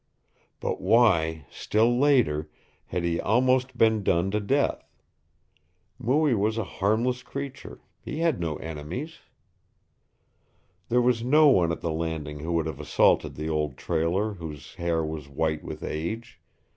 But 0.59 0.81
why, 0.81 1.45
still 1.51 1.95
later, 1.95 2.49
had 2.87 3.03
he 3.03 3.19
almost 3.21 3.77
been 3.77 4.01
done 4.01 4.31
to 4.31 4.39
death? 4.39 4.89
Mooie 5.99 6.33
was 6.33 6.57
a 6.57 6.63
harmless 6.63 7.21
creature. 7.21 7.81
He 7.99 8.17
had 8.17 8.39
no 8.39 8.55
enemies. 8.55 9.19
There 10.89 11.01
was 11.03 11.23
no 11.23 11.49
one 11.49 11.71
at 11.71 11.81
the 11.81 11.91
Landing 11.93 12.39
who 12.39 12.53
would 12.53 12.65
have 12.65 12.79
assaulted 12.79 13.35
the 13.35 13.47
old 13.49 13.77
trailer, 13.77 14.33
whose 14.33 14.73
hair 14.73 15.05
was 15.05 15.29
white 15.29 15.63
with 15.63 15.83
age. 15.83 16.39